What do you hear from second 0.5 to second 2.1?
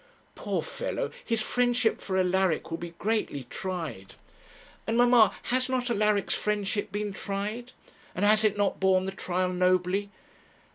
fellow! his friendship